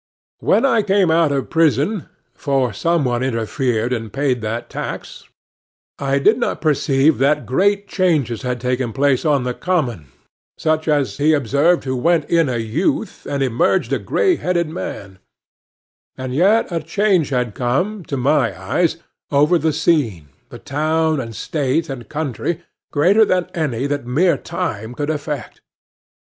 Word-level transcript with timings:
When 0.39 0.65
I 0.65 0.81
came 0.81 1.11
out 1.11 1.31
of 1.31 1.51
prison,—for 1.51 2.73
some 2.73 3.05
one 3.05 3.21
interfered, 3.21 3.93
and 3.93 4.11
paid 4.11 4.41
the 4.41 4.65
tax,—I 4.67 6.17
did 6.17 6.39
not 6.39 6.59
perceive 6.59 7.19
that 7.19 7.45
great 7.45 7.87
changes 7.87 8.41
had 8.41 8.59
taken 8.59 8.93
place 8.93 9.25
on 9.25 9.43
the 9.43 9.53
common, 9.53 10.07
such 10.57 10.87
as 10.87 11.17
he 11.17 11.33
observed 11.35 11.83
who 11.83 11.95
went 11.95 12.27
in 12.31 12.49
a 12.49 12.57
youth, 12.57 13.27
and 13.27 13.43
emerged 13.43 13.93
a 13.93 13.99
gray 13.99 14.37
headed 14.37 14.67
man; 14.69 15.19
and 16.17 16.33
yet 16.33 16.71
a 16.71 16.81
change 16.81 17.29
had 17.29 17.53
to 17.53 18.17
my 18.17 18.59
eyes 18.59 18.95
come 18.95 19.03
over 19.29 19.59
the 19.59 19.71
scene,—the 19.71 20.57
town, 20.65 21.19
and 21.19 21.35
State, 21.35 21.89
and 21.89 22.09
country,—greater 22.09 23.23
than 23.23 23.51
any 23.53 23.85
that 23.85 24.07
mere 24.07 24.37
time 24.39 24.95
could 24.95 25.11
effect. 25.11 25.61